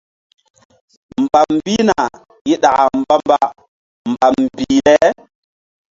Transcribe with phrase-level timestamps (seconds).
[1.23, 1.99] Mbam mbihna
[2.51, 3.37] i ɗaka mbamba
[4.11, 4.97] mbam mbih le.